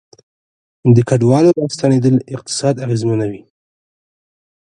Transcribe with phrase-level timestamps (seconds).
[0.95, 3.41] د کډوالو راستنیدل اقتصاد اغیزمنوي